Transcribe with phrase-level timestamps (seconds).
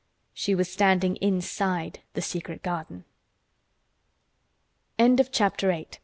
[0.33, 3.05] She was standing inside the secret garden.
[5.31, 5.99] CHAPTER IX.